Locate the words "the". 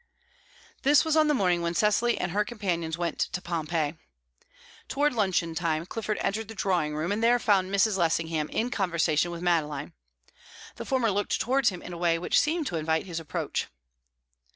1.27-1.33, 6.47-6.55, 10.77-10.85